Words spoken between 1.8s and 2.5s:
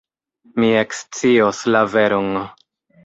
veron.